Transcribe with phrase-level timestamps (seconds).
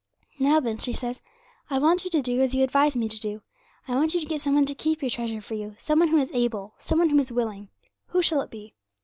[0.39, 1.21] '"Now, then," she says,
[1.69, 3.43] "I want you to do as you advised me to do.
[3.87, 6.07] I want you to get some one to keep your treasure for you some one
[6.07, 7.69] who is able, some one who is willing;
[8.07, 8.73] who shall it be?"